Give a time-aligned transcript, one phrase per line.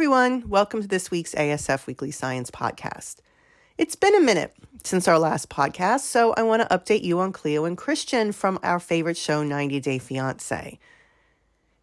[0.00, 0.48] everyone.
[0.48, 3.16] Welcome to this week's ASF Weekly Science Podcast.
[3.76, 7.32] It's been a minute since our last podcast, so I want to update you on
[7.32, 10.78] Cleo and Christian from our favorite show, 90 Day Fiancé.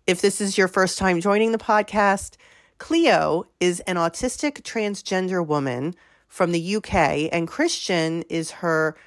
[0.07, 2.37] If this is your first time joining the podcast,
[2.79, 5.93] Cleo is an autistic transgender woman
[6.27, 8.97] from the UK, and Christian is her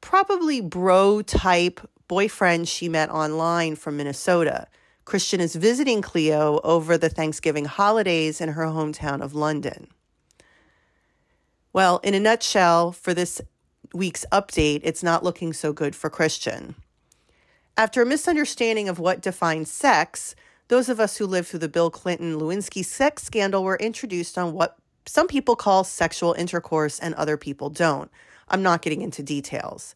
[0.00, 4.68] probably bro type boyfriend she met online from Minnesota.
[5.08, 9.86] Christian is visiting Cleo over the Thanksgiving holidays in her hometown of London.
[11.72, 13.40] Well, in a nutshell, for this
[13.94, 16.74] week's update, it's not looking so good for Christian.
[17.74, 20.34] After a misunderstanding of what defines sex,
[20.68, 24.52] those of us who lived through the Bill Clinton Lewinsky sex scandal were introduced on
[24.52, 28.10] what some people call sexual intercourse and other people don't.
[28.50, 29.94] I'm not getting into details.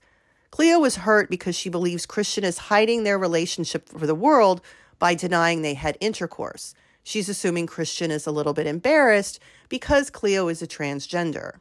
[0.50, 4.62] Cleo was hurt because she believes Christian is hiding their relationship for the world
[5.02, 6.76] by denying they had intercourse.
[7.02, 11.54] She's assuming Christian is a little bit embarrassed because Cleo is a transgender.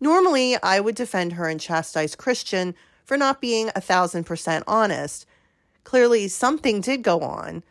[0.00, 2.74] Normally, I would defend her and chastise Christian
[3.06, 5.24] for not being a thousand percent honest.
[5.84, 7.64] Clearly, something did go on.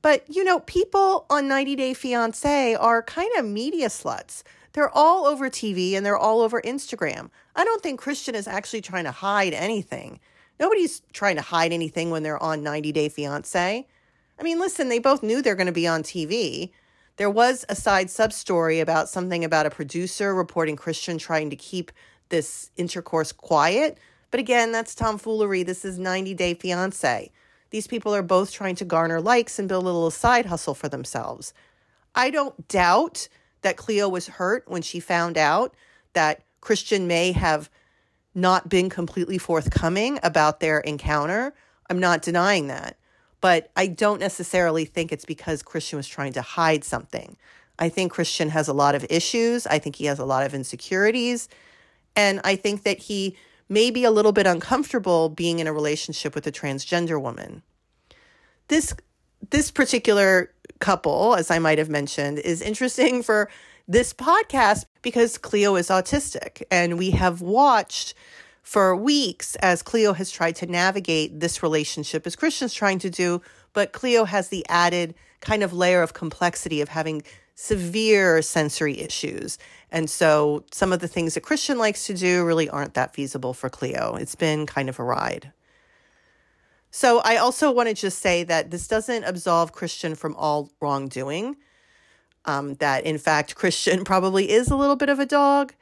[0.00, 4.44] But, you know, people on 90 Day Fiancé are kind of media sluts.
[4.72, 7.28] They're all over TV and they're all over Instagram.
[7.54, 10.20] I don't think Christian is actually trying to hide anything.
[10.58, 13.84] Nobody's trying to hide anything when they're on 90 Day Fiancé.
[14.38, 16.70] I mean, listen, they both knew they're going to be on TV.
[17.16, 21.56] There was a side sub story about something about a producer reporting Christian trying to
[21.56, 21.90] keep
[22.28, 23.98] this intercourse quiet.
[24.30, 25.62] But again, that's tomfoolery.
[25.62, 27.30] This is 90 Day Fiancé.
[27.70, 30.88] These people are both trying to garner likes and build a little side hustle for
[30.88, 31.52] themselves.
[32.14, 33.28] I don't doubt
[33.62, 35.74] that Cleo was hurt when she found out
[36.12, 37.68] that Christian may have
[38.34, 41.54] not been completely forthcoming about their encounter.
[41.90, 42.97] I'm not denying that.
[43.40, 47.36] But I don't necessarily think it's because Christian was trying to hide something.
[47.78, 49.66] I think Christian has a lot of issues.
[49.66, 51.48] I think he has a lot of insecurities.
[52.16, 53.36] And I think that he
[53.68, 57.62] may be a little bit uncomfortable being in a relationship with a transgender woman.
[58.68, 58.94] This
[59.50, 60.50] this particular
[60.80, 63.48] couple, as I might have mentioned, is interesting for
[63.86, 68.14] this podcast because Cleo is autistic and we have watched
[68.68, 73.40] for weeks as Cleo has tried to navigate this relationship as Christian's trying to do,
[73.72, 77.22] but Cleo has the added kind of layer of complexity of having
[77.54, 79.56] severe sensory issues.
[79.90, 83.54] And so some of the things that Christian likes to do really aren't that feasible
[83.54, 84.16] for Cleo.
[84.16, 85.50] It's been kind of a ride.
[86.90, 91.56] So I also want to just say that this doesn't absolve Christian from all wrongdoing.
[92.44, 95.72] Um, that in fact, Christian probably is a little bit of a dog.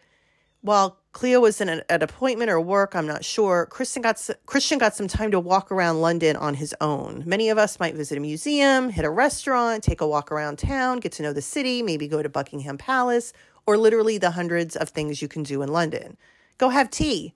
[0.60, 3.64] While Cleo was in an, an appointment or work, I'm not sure.
[3.64, 7.22] Christian got Christian got some time to walk around London on his own.
[7.24, 11.00] Many of us might visit a museum, hit a restaurant, take a walk around town,
[11.00, 13.32] get to know the city, maybe go to Buckingham Palace,
[13.64, 16.18] or literally the hundreds of things you can do in London.
[16.58, 17.32] Go have tea.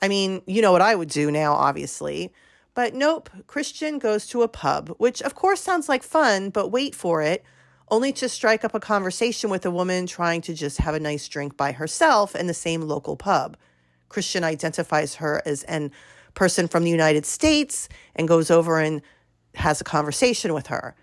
[0.00, 2.32] I mean, you know what I would do now, obviously.
[2.72, 6.94] But nope, Christian goes to a pub, which of course sounds like fun, but wait
[6.94, 7.44] for it
[7.90, 11.28] only to strike up a conversation with a woman trying to just have a nice
[11.28, 13.56] drink by herself in the same local pub.
[14.08, 15.90] Christian identifies her as an
[16.34, 19.02] person from the United States and goes over and
[19.54, 20.94] has a conversation with her.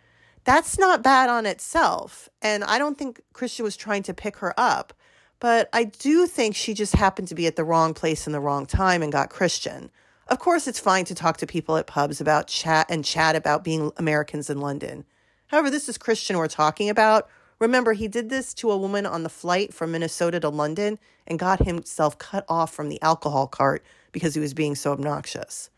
[0.46, 2.29] That's not bad on itself.
[2.41, 4.94] And I don't think Christian was trying to pick her up,
[5.40, 8.40] but I do think she just happened to be at the wrong place in the
[8.40, 9.91] wrong time and got Christian.
[10.28, 13.63] Of course, it's fine to talk to people at pubs about chat and chat about
[13.63, 15.06] being Americans in London.
[15.48, 17.30] However, this is Christian we're talking about.
[17.60, 21.40] Remember, he did this to a woman on the flight from Minnesota to London and
[21.40, 25.70] got himself cut off from the alcohol cart because he was being so obnoxious.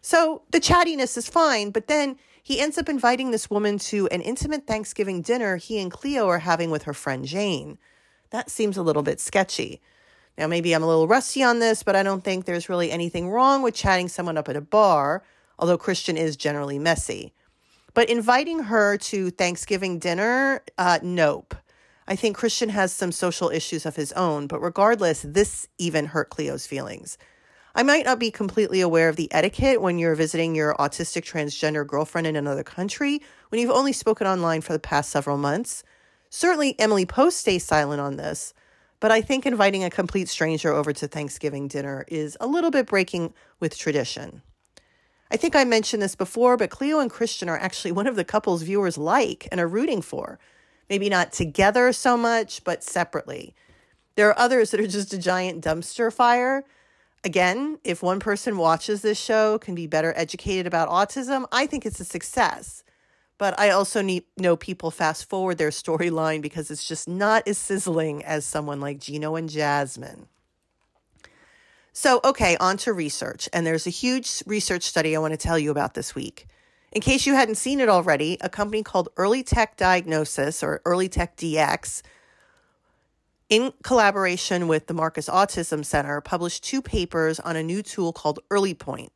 [0.00, 4.20] So the chattiness is fine, but then he ends up inviting this woman to an
[4.20, 7.78] intimate Thanksgiving dinner he and Cleo are having with her friend Jane.
[8.30, 9.80] That seems a little bit sketchy.
[10.36, 13.28] Now, maybe I'm a little rusty on this, but I don't think there's really anything
[13.28, 15.22] wrong with chatting someone up at a bar,
[15.58, 17.32] although Christian is generally messy.
[17.94, 21.54] But inviting her to Thanksgiving dinner, uh, nope.
[22.06, 26.30] I think Christian has some social issues of his own, but regardless, this even hurt
[26.30, 27.16] Cleo's feelings.
[27.74, 31.86] I might not be completely aware of the etiquette when you're visiting your autistic transgender
[31.86, 35.82] girlfriend in another country when you've only spoken online for the past several months.
[36.28, 38.52] Certainly, Emily Post stays silent on this,
[39.00, 42.86] but I think inviting a complete stranger over to Thanksgiving dinner is a little bit
[42.86, 44.42] breaking with tradition.
[45.32, 48.24] I think I mentioned this before, but Cleo and Christian are actually one of the
[48.24, 50.38] couples viewers like and are rooting for.
[50.90, 53.54] Maybe not together so much, but separately.
[54.14, 56.64] There are others that are just a giant dumpster fire.
[57.24, 61.86] Again, if one person watches this show can be better educated about autism, I think
[61.86, 62.84] it's a success.
[63.42, 67.58] but I also need, know people fast forward their storyline because it's just not as
[67.58, 70.28] sizzling as someone like Gino and Jasmine.
[71.92, 73.48] So, okay, on to research.
[73.52, 76.46] And there's a huge research study I want to tell you about this week.
[76.90, 82.02] In case you hadn't seen it already, a company called EarliTec Diagnosis or EarliTec DX,
[83.48, 88.38] in collaboration with the Marcus Autism Center, published two papers on a new tool called
[88.50, 89.10] EarliPoint.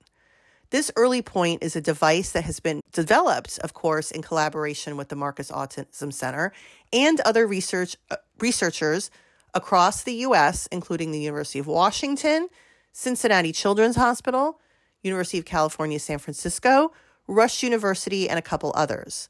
[0.70, 5.16] This EarliPoint is a device that has been developed, of course, in collaboration with the
[5.16, 6.52] Marcus Autism Center
[6.92, 9.10] and other research uh, researchers
[9.54, 12.48] across the U.S., including the University of Washington,
[12.96, 14.58] Cincinnati Children's Hospital,
[15.02, 16.94] University of California, San Francisco,
[17.26, 19.28] Rush University, and a couple others.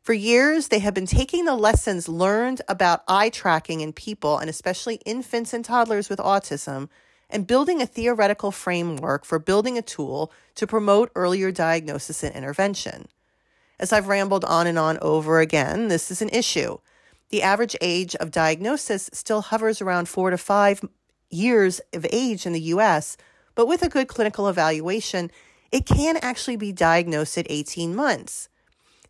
[0.00, 4.48] For years, they have been taking the lessons learned about eye tracking in people, and
[4.48, 6.88] especially infants and toddlers with autism,
[7.28, 13.08] and building a theoretical framework for building a tool to promote earlier diagnosis and intervention.
[13.80, 16.78] As I've rambled on and on over again, this is an issue.
[17.30, 20.84] The average age of diagnosis still hovers around four to five
[21.30, 23.16] years of age in the US,
[23.54, 25.30] but with a good clinical evaluation,
[25.70, 28.48] it can actually be diagnosed at 18 months.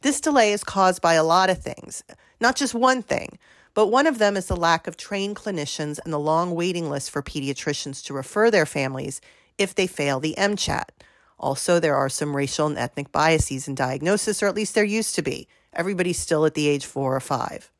[0.01, 2.03] This delay is caused by a lot of things,
[2.41, 3.39] not just one thing,
[3.75, 7.11] but one of them is the lack of trained clinicians and the long waiting list
[7.11, 9.21] for pediatricians to refer their families
[9.57, 10.91] if they fail the MCHAT.
[11.39, 15.15] Also, there are some racial and ethnic biases in diagnosis, or at least there used
[15.15, 15.47] to be.
[15.73, 17.71] Everybody's still at the age four or five.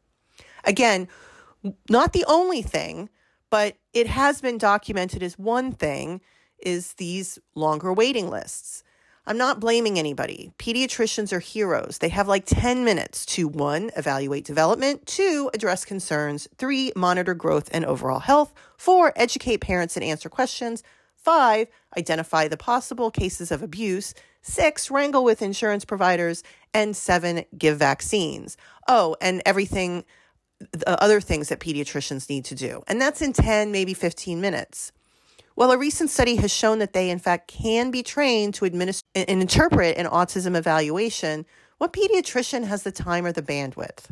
[0.65, 1.09] Again,
[1.89, 3.09] not the only thing,
[3.51, 6.21] but it has been documented as one thing
[6.59, 8.83] is these longer waiting lists.
[9.27, 10.53] I'm not blaming anybody.
[10.59, 11.99] Pediatricians are heroes.
[11.99, 17.69] They have like 10 minutes to one, evaluate development, two, address concerns, three, monitor growth
[17.71, 20.83] and overall health, four, educate parents and answer questions,
[21.15, 26.43] five, identify the possible cases of abuse, six, wrangle with insurance providers,
[26.73, 28.57] and seven, give vaccines.
[28.89, 30.07] Oh, and everything,
[30.59, 32.83] the uh, other things that pediatricians need to do.
[32.89, 34.93] And that's in 10, maybe 15 minutes.
[35.57, 39.05] Well, a recent study has shown that they, in fact, can be trained to administer
[39.15, 41.47] and interpret an autism evaluation.
[41.79, 44.11] What pediatrician has the time or the bandwidth?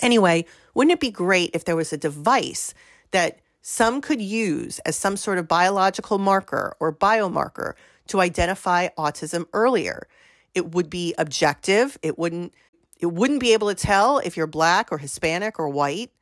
[0.00, 0.44] Anyway,
[0.74, 2.74] wouldn't it be great if there was a device
[3.12, 7.74] that some could use as some sort of biological marker or biomarker
[8.08, 10.08] to identify autism earlier?
[10.54, 11.96] It would be objective.
[12.02, 12.52] It wouldn't
[13.02, 16.12] it wouldn't be able to tell if you're black or Hispanic or white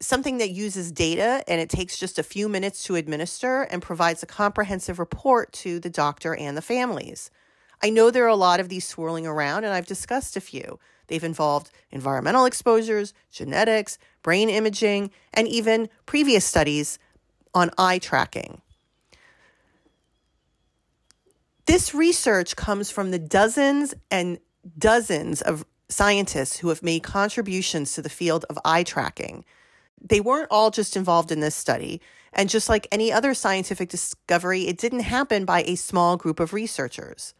[0.00, 4.22] something that uses data and it takes just a few minutes to administer and provides
[4.22, 7.30] a comprehensive report to the doctor and the families.
[7.82, 10.78] I know there are a lot of these swirling around, and I've discussed a few.
[11.08, 16.98] They've involved environmental exposures, genetics, brain imaging, and even previous studies
[17.54, 18.60] on eye tracking.
[21.66, 24.38] This research comes from the dozens and
[24.78, 29.44] dozens of scientists who have made contributions to the field of eye tracking
[30.00, 32.00] they weren't all just involved in this study.
[32.32, 36.52] And just like any other scientific discovery, it didn't happen by a small group of
[36.52, 37.34] researchers.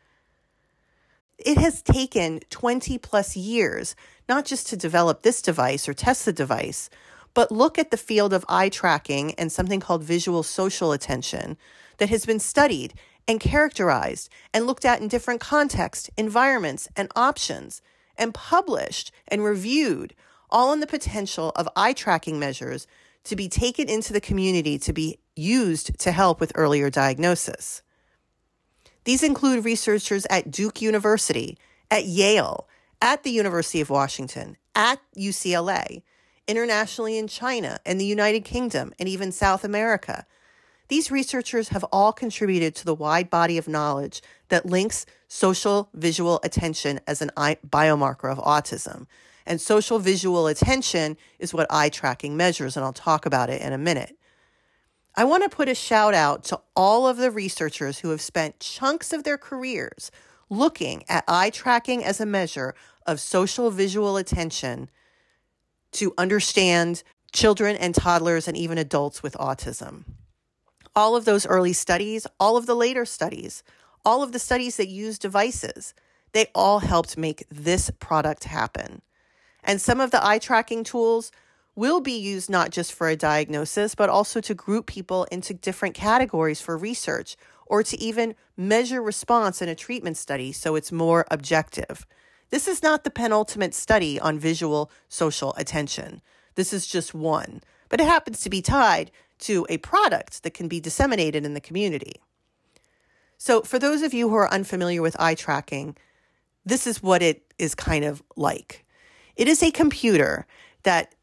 [1.38, 3.94] It has taken 20 plus years,
[4.28, 6.88] not just to develop this device or test the device,
[7.34, 11.58] but look at the field of eye tracking and something called visual social attention
[11.98, 12.94] that has been studied
[13.28, 17.82] and characterized and looked at in different contexts, environments, and options,
[18.18, 20.14] and published and reviewed
[20.50, 22.86] all in the potential of eye tracking measures
[23.24, 27.82] to be taken into the community to be used to help with earlier diagnosis.
[29.04, 31.58] These include researchers at Duke University,
[31.90, 32.68] at Yale,
[33.00, 36.02] at the University of Washington, at UCLA,
[36.48, 40.26] internationally in China and the United Kingdom, and even South America.
[40.88, 46.40] These researchers have all contributed to the wide body of knowledge that links social visual
[46.44, 49.06] attention as an biomarker of autism
[49.46, 53.72] and social visual attention is what eye tracking measures, and I'll talk about it in
[53.72, 54.18] a minute.
[55.14, 58.60] I want to put a shout out to all of the researchers who have spent
[58.60, 60.10] chunks of their careers
[60.50, 62.74] looking at eye tracking as a measure
[63.06, 64.90] of social visual attention
[65.92, 67.02] to understand
[67.32, 70.04] children and toddlers and even adults with autism.
[70.96, 73.62] All of those early studies, all of the later studies,
[74.02, 75.92] all of the studies that use devices,
[76.32, 79.02] they all helped make this product happen.
[79.62, 81.30] And some of the eye tracking tools
[81.74, 85.94] will be used not just for a diagnosis, but also to group people into different
[85.94, 87.36] categories for research
[87.66, 92.06] or to even measure response in a treatment study so it's more objective.
[92.48, 96.22] This is not the penultimate study on visual social attention.
[96.54, 97.60] This is just one,
[97.90, 101.60] but it happens to be tied to a product that can be disseminated in the
[101.60, 102.20] community.
[103.38, 105.96] So, for those of you who are unfamiliar with eye tracking,
[106.64, 108.84] this is what it is kind of like
[109.36, 110.46] it is a computer
[110.82, 111.14] that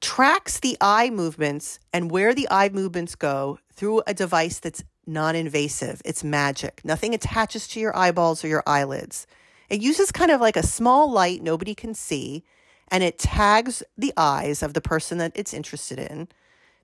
[0.00, 5.34] tracks the eye movements and where the eye movements go through a device that's non
[5.34, 6.02] invasive.
[6.04, 6.82] It's magic.
[6.84, 9.26] Nothing attaches to your eyeballs or your eyelids.
[9.70, 12.44] It uses kind of like a small light nobody can see,
[12.88, 16.28] and it tags the eyes of the person that it's interested in.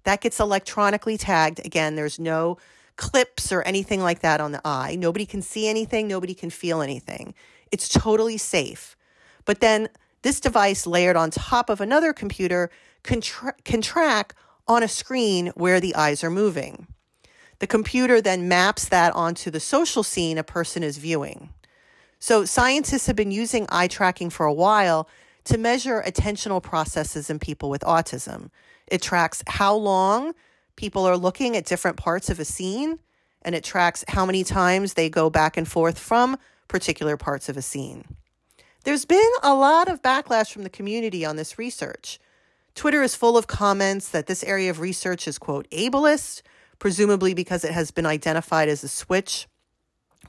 [0.05, 1.65] That gets electronically tagged.
[1.65, 2.59] Again, there's no
[2.97, 4.97] clips or anything like that on the eye.
[4.99, 7.35] Nobody can see anything, nobody can feel anything.
[7.71, 8.97] It's totally safe.
[9.45, 9.89] But then
[10.23, 12.71] this device layered on top of another computer
[13.03, 14.35] can, tra- can track
[14.67, 16.89] on a screen where the eyes are moving.
[17.61, 21.51] The computer then maps that onto the social scene a person is viewing.
[22.21, 25.09] So, scientists have been using eye tracking for a while
[25.45, 28.51] to measure attentional processes in people with autism.
[28.91, 30.35] It tracks how long
[30.77, 32.99] people are looking at different parts of a scene,
[33.43, 36.37] and it tracks how many times they go back and forth from
[36.69, 38.05] particular parts of a scene.
[38.85, 42.19] There's been a lot of backlash from the community on this research.
[42.75, 46.43] Twitter is full of comments that this area of research is, quote, ableist,
[46.79, 49.49] presumably because it has been identified as a switch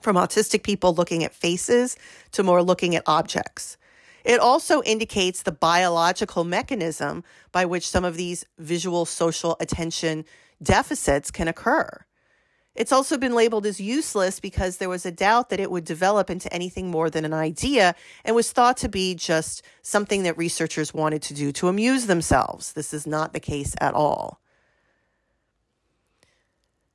[0.01, 1.96] from autistic people looking at faces
[2.32, 3.78] to more looking at objects.
[4.24, 10.26] It also indicates the biological mechanism by which some of these visual social attention
[10.62, 12.06] deficits can occur.
[12.76, 16.30] It's also been labeled as useless because there was a doubt that it would develop
[16.30, 20.94] into anything more than an idea and was thought to be just something that researchers
[20.94, 22.74] wanted to do to amuse themselves.
[22.74, 24.40] This is not the case at all.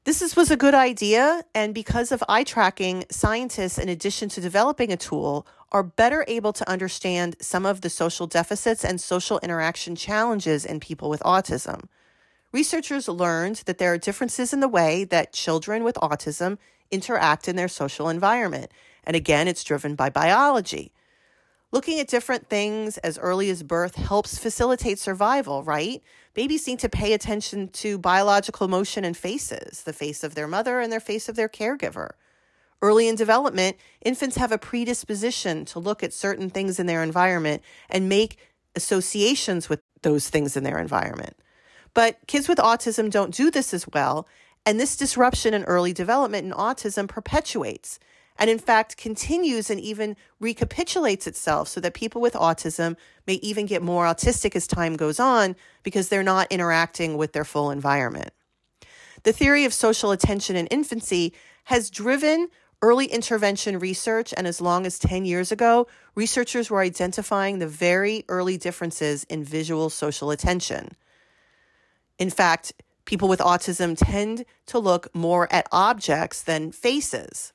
[0.04, 4.40] This is, was a good idea, and because of eye tracking, scientists, in addition to
[4.42, 9.38] developing a tool, are better able to understand some of the social deficits and social
[9.38, 11.88] interaction challenges in people with autism.
[12.52, 16.58] Researchers learned that there are differences in the way that children with autism
[16.90, 18.70] interact in their social environment.
[19.04, 20.92] And again, it's driven by biology.
[21.74, 26.00] Looking at different things as early as birth helps facilitate survival, right?
[26.32, 30.78] Babies need to pay attention to biological motion and faces, the face of their mother
[30.78, 32.10] and their face of their caregiver.
[32.80, 37.60] Early in development, infants have a predisposition to look at certain things in their environment
[37.90, 38.38] and make
[38.76, 41.36] associations with those things in their environment.
[41.92, 44.28] But kids with autism don't do this as well,
[44.64, 47.98] and this disruption in early development in autism perpetuates
[48.36, 53.66] and in fact continues and even recapitulates itself so that people with autism may even
[53.66, 58.30] get more autistic as time goes on because they're not interacting with their full environment.
[59.22, 61.32] The theory of social attention in infancy
[61.64, 62.48] has driven
[62.82, 68.26] early intervention research, and as long as 10 years ago, researchers were identifying the very
[68.28, 70.90] early differences in visual social attention.
[72.18, 72.74] In fact,
[73.06, 77.54] people with autism tend to look more at objects than faces.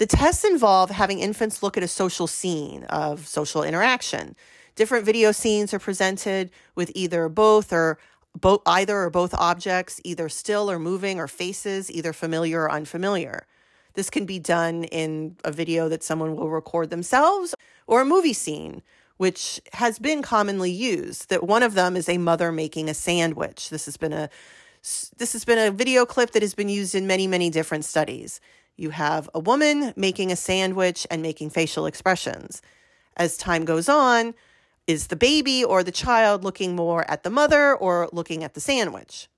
[0.00, 4.34] The tests involve having infants look at a social scene of social interaction.
[4.74, 7.98] Different video scenes are presented with either both or
[8.34, 13.46] both either or both objects, either still or moving or faces, either familiar or unfamiliar.
[13.92, 17.54] This can be done in a video that someone will record themselves
[17.86, 18.80] or a movie scene,
[19.18, 21.28] which has been commonly used.
[21.28, 23.68] That one of them is a mother making a sandwich.
[23.68, 24.30] This has been a
[25.18, 28.40] this has been a video clip that has been used in many, many different studies.
[28.76, 32.62] You have a woman making a sandwich and making facial expressions.
[33.16, 34.34] As time goes on,
[34.86, 38.60] is the baby or the child looking more at the mother or looking at the
[38.60, 39.28] sandwich?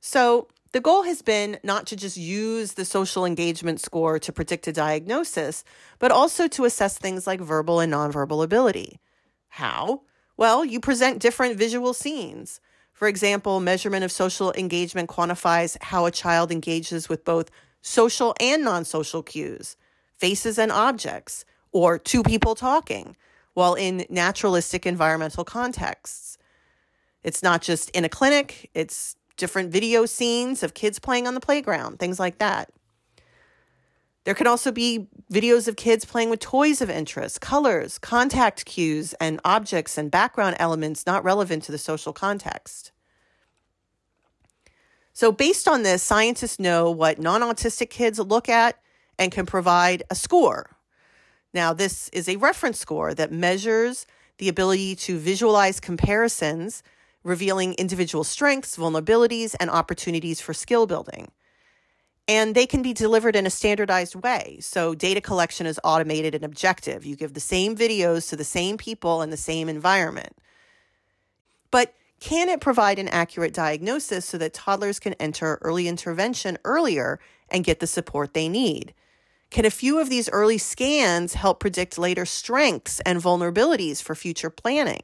[0.00, 4.66] So, the goal has been not to just use the social engagement score to predict
[4.66, 5.64] a diagnosis,
[5.98, 8.98] but also to assess things like verbal and nonverbal ability.
[9.48, 10.00] How?
[10.38, 12.58] Well, you present different visual scenes.
[12.94, 17.50] For example, measurement of social engagement quantifies how a child engages with both
[17.82, 19.76] social and non social cues,
[20.16, 23.16] faces and objects, or two people talking,
[23.54, 26.38] while in naturalistic environmental contexts.
[27.22, 31.40] It's not just in a clinic, it's different video scenes of kids playing on the
[31.40, 32.70] playground, things like that.
[34.24, 39.14] There can also be videos of kids playing with toys of interest, colors, contact cues,
[39.14, 42.91] and objects and background elements not relevant to the social context.
[45.12, 48.78] So, based on this, scientists know what non autistic kids look at
[49.18, 50.76] and can provide a score.
[51.52, 54.06] Now, this is a reference score that measures
[54.38, 56.82] the ability to visualize comparisons,
[57.22, 61.30] revealing individual strengths, vulnerabilities, and opportunities for skill building.
[62.26, 64.58] And they can be delivered in a standardized way.
[64.60, 67.04] So, data collection is automated and objective.
[67.04, 70.38] You give the same videos to the same people in the same environment.
[71.70, 77.18] But can it provide an accurate diagnosis so that toddlers can enter early intervention earlier
[77.48, 78.94] and get the support they need?
[79.50, 84.50] Can a few of these early scans help predict later strengths and vulnerabilities for future
[84.50, 85.02] planning?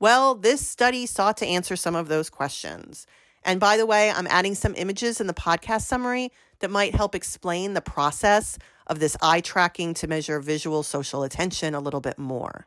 [0.00, 3.06] Well, this study sought to answer some of those questions.
[3.44, 7.14] And by the way, I'm adding some images in the podcast summary that might help
[7.14, 8.58] explain the process
[8.88, 12.66] of this eye tracking to measure visual social attention a little bit more.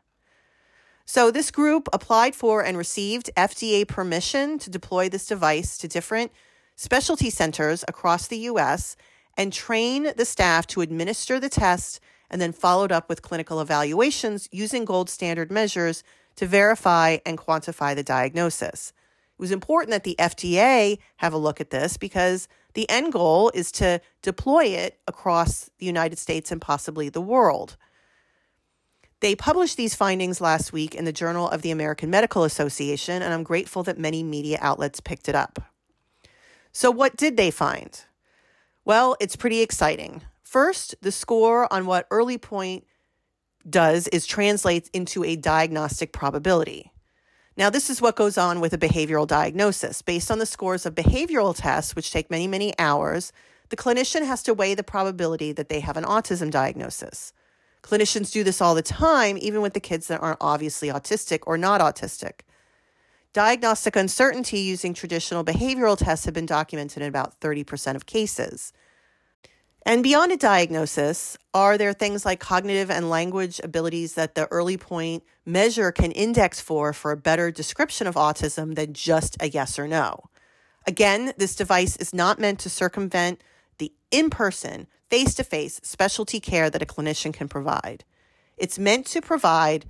[1.08, 6.32] So, this group applied for and received FDA permission to deploy this device to different
[6.74, 8.96] specialty centers across the US
[9.36, 14.48] and train the staff to administer the test and then followed up with clinical evaluations
[14.50, 16.02] using gold standard measures
[16.34, 18.92] to verify and quantify the diagnosis.
[19.38, 23.52] It was important that the FDA have a look at this because the end goal
[23.54, 27.76] is to deploy it across the United States and possibly the world.
[29.20, 33.32] They published these findings last week in the Journal of the American Medical Association, and
[33.32, 35.58] I'm grateful that many media outlets picked it up.
[36.72, 37.98] So, what did they find?
[38.84, 40.22] Well, it's pretty exciting.
[40.42, 42.82] First, the score on what EarliPoint
[43.68, 46.92] does is translates into a diagnostic probability.
[47.56, 50.02] Now, this is what goes on with a behavioral diagnosis.
[50.02, 53.32] Based on the scores of behavioral tests, which take many, many hours,
[53.70, 57.32] the clinician has to weigh the probability that they have an autism diagnosis.
[57.86, 61.56] Clinicians do this all the time, even with the kids that aren't obviously autistic or
[61.56, 62.40] not autistic.
[63.32, 68.72] Diagnostic uncertainty using traditional behavioral tests have been documented in about 30% of cases.
[69.84, 75.22] And beyond a diagnosis, are there things like cognitive and language abilities that the EarliPoint
[75.44, 79.86] measure can index for for a better description of autism than just a yes or
[79.86, 80.24] no?
[80.88, 83.42] Again, this device is not meant to circumvent
[83.78, 88.04] the in person, face to face specialty care that a clinician can provide.
[88.56, 89.86] It's meant to provide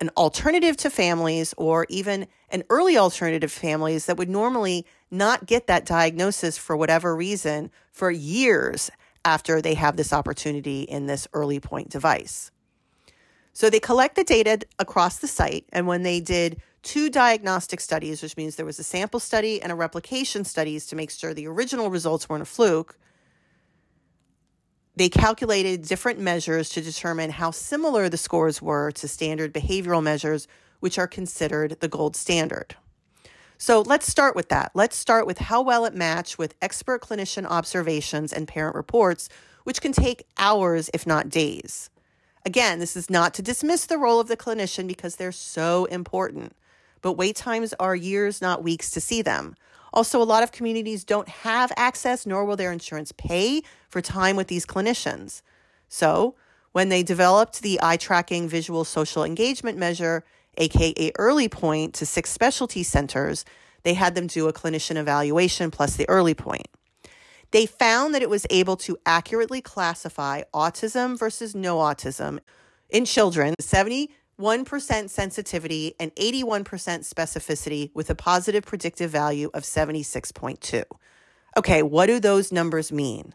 [0.00, 5.68] an alternative to families or even an early alternative families that would normally not get
[5.68, 8.90] that diagnosis for whatever reason for years
[9.24, 12.50] after they have this opportunity in this EarliPoint device.
[13.52, 18.22] So they collect the data across the site, and when they did two diagnostic studies,
[18.22, 21.46] which means there was a sample study and a replication studies to make sure the
[21.46, 22.98] original results weren't a fluke,
[24.96, 30.46] they calculated different measures to determine how similar the scores were to standard behavioral measures,
[30.80, 32.76] which are considered the gold standard.
[33.56, 34.72] So let's start with that.
[34.74, 39.28] Let's start with how well it matched with expert clinician observations and parent reports,
[39.64, 41.88] which can take hours, if not days.
[42.44, 46.56] Again, this is not to dismiss the role of the clinician because they're so important,
[47.00, 49.54] but wait times are years, not weeks, to see them.
[49.92, 54.36] Also, a lot of communities don't have access, nor will their insurance pay for time
[54.36, 55.42] with these clinicians.
[55.88, 56.34] So,
[56.72, 60.24] when they developed the eye tracking visual social engagement measure,
[60.56, 63.44] aka EarliPoint, to six specialty centers,
[63.82, 66.66] they had them do a clinician evaluation plus the EarliPoint.
[67.50, 72.38] They found that it was able to accurately classify autism versus no autism
[72.88, 73.54] in children,
[74.42, 80.82] 71% sensitivity and 81% specificity with a positive predictive value of 76.2.
[81.56, 83.34] Okay, what do those numbers mean?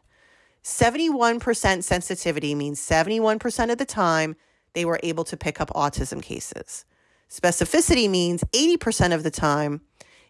[0.63, 4.35] 71% sensitivity means 71% of the time
[4.73, 6.83] they were able to pick up autism cases.
[7.29, 9.81] Specificity means 80% of the time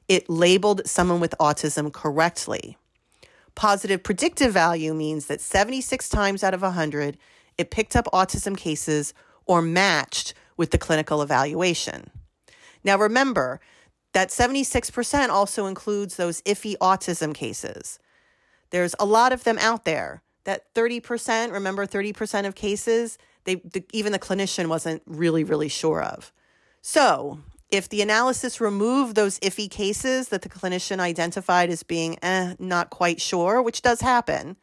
[0.08, 2.78] it labeled someone with autism correctly.
[3.56, 7.18] Positive predictive value means that 76 times out of 100,
[7.58, 9.16] it picked up autism cases
[9.48, 12.10] or matched with the clinical evaluation.
[12.84, 13.62] Now, remember
[14.14, 18.00] that 76% also includes those iffy autism cases.
[18.72, 20.24] There's a lot of them out there.
[20.44, 26.02] That 30%, remember 30% of cases, they, the, even the clinician wasn't really, really sure
[26.02, 26.32] of.
[26.82, 27.40] So,
[27.70, 32.90] if the analysis removed those iffy cases that the clinician identified as being eh, not
[32.90, 34.56] quite sure, which does happen,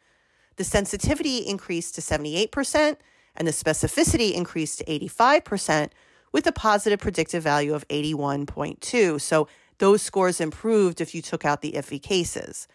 [0.55, 2.97] the sensitivity increased to 78%
[3.35, 5.91] and the specificity increased to 85%
[6.31, 9.21] with a positive predictive value of 81.2.
[9.21, 12.67] So those scores improved if you took out the iffy cases.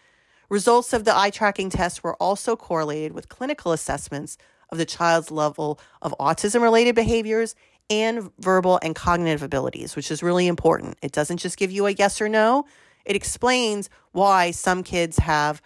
[0.49, 4.37] Results of the eye tracking test were also correlated with clinical assessments
[4.69, 7.55] of the child's level of autism related behaviors
[7.89, 10.97] and verbal and cognitive abilities, which is really important.
[11.01, 12.65] It doesn't just give you a yes or no,
[13.05, 15.61] it explains why some kids have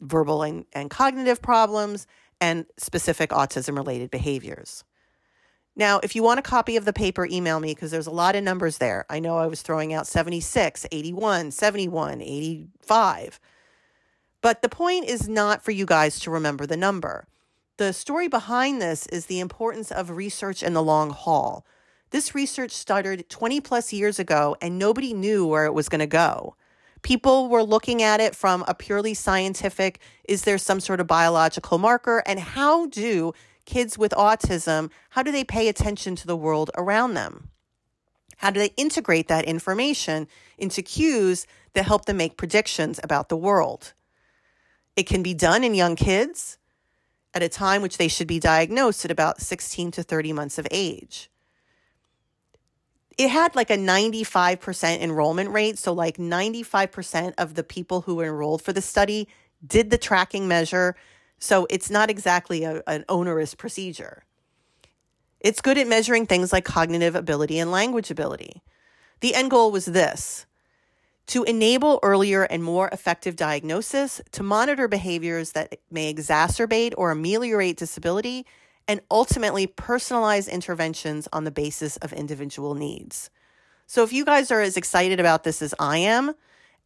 [0.00, 2.06] verbal and, and cognitive problems
[2.42, 4.82] and specific autism related behaviors.
[5.76, 8.34] Now, if you want a copy of the paper, email me because there's a lot
[8.34, 9.06] of numbers there.
[9.08, 13.40] I know I was throwing out 76, 81, 71, 85.
[14.42, 17.28] But the point is not for you guys to remember the number.
[17.76, 21.64] The story behind this is the importance of research in the long haul.
[22.10, 26.06] This research started 20 plus years ago and nobody knew where it was going to
[26.08, 26.56] go.
[27.02, 31.78] People were looking at it from a purely scientific is there some sort of biological
[31.78, 32.22] marker?
[32.26, 33.32] And how do
[33.64, 37.48] kids with autism, how do they pay attention to the world around them?
[38.38, 40.26] How do they integrate that information
[40.58, 43.94] into cues that help them make predictions about the world?
[44.96, 46.58] It can be done in young kids
[47.34, 50.66] at a time which they should be diagnosed at about 16 to 30 months of
[50.70, 51.30] age.
[53.18, 55.78] It had like a 95% enrollment rate.
[55.78, 59.28] So, like 95% of the people who enrolled for the study
[59.66, 60.96] did the tracking measure.
[61.38, 64.24] So, it's not exactly a, an onerous procedure.
[65.40, 68.62] It's good at measuring things like cognitive ability and language ability.
[69.20, 70.46] The end goal was this
[71.28, 77.76] to enable earlier and more effective diagnosis, to monitor behaviors that may exacerbate or ameliorate
[77.76, 78.44] disability,
[78.88, 83.30] and ultimately personalize interventions on the basis of individual needs.
[83.86, 86.34] So, if you guys are as excited about this as I am,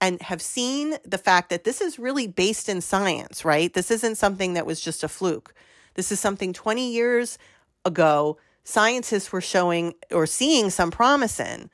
[0.00, 3.72] and have seen the fact that this is really based in science, right?
[3.72, 5.54] This isn't something that was just a fluke.
[5.94, 7.38] This is something 20 years
[7.84, 11.70] ago scientists were showing or seeing some promise in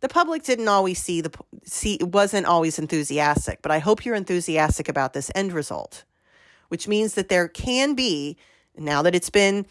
[0.00, 1.32] the public didn't always see the
[1.64, 6.04] see wasn't always enthusiastic, but I hope you're enthusiastic about this end result,
[6.68, 8.36] which means that there can be
[8.78, 9.66] now that it's been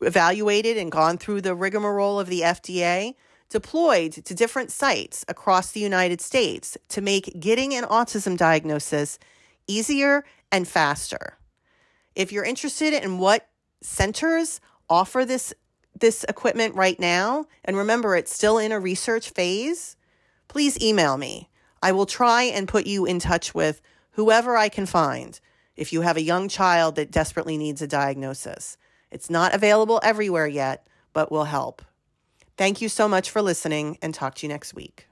[0.00, 3.14] evaluated and gone through the rigmarole of the FDA,
[3.48, 9.18] deployed to different sites across the United States to make getting an autism diagnosis
[9.66, 11.36] easier and faster.
[12.14, 13.48] If you're interested in what
[13.82, 15.54] centers offer this
[15.98, 19.96] this equipment right now, and remember it's still in a research phase,
[20.48, 21.50] please email me.
[21.82, 25.38] I will try and put you in touch with whoever I can find
[25.80, 28.76] if you have a young child that desperately needs a diagnosis.
[29.10, 31.82] It's not available everywhere yet, but will help.
[32.58, 35.08] Thank you so much for listening and talk to you next week.